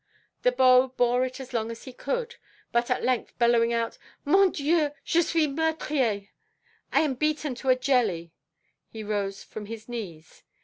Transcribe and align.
The 0.41 0.51
beau 0.51 0.87
bore 0.87 1.23
it 1.25 1.39
as 1.39 1.53
long 1.53 1.69
as 1.69 1.83
he 1.83 1.93
could. 1.93 2.37
But 2.71 2.89
at 2.89 3.03
length 3.03 3.37
bellowing 3.37 3.71
out, 3.71 3.99
"Mon 4.25 4.51
Dîeu, 4.51 4.95
je 5.05 5.21
suis 5.21 5.45
meurtriè, 5.47 6.29
I 6.91 6.99
am 7.01 7.13
beaten 7.13 7.53
to 7.57 7.69
a 7.69 7.75
jelly," 7.75 8.31
he 8.89 9.03
rose 9.03 9.43
from 9.43 9.67
his 9.67 9.87
knees. 9.87 10.41